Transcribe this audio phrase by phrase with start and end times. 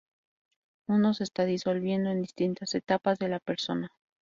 [0.87, 3.89] Uno se está disolviendo en distintas etapas de la persona.